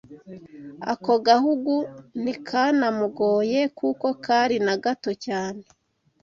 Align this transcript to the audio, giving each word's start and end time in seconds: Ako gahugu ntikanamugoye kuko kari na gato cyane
Ako 0.91 1.13
gahugu 1.27 1.75
ntikanamugoye 2.21 3.59
kuko 3.79 4.07
kari 4.23 4.57
na 4.65 4.75
gato 4.83 5.11
cyane 5.25 5.63